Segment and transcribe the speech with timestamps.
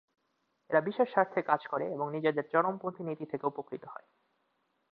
[0.69, 4.07] এরা বিশেষ স্বার্থে কাজ করে এবং নিজেদের চরমপন্থী নীতি থেকে উপকৃত হয়।